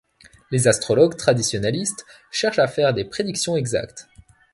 [0.49, 4.09] Les astrologues traditionalistes cherchent à faire des prédictions exactes.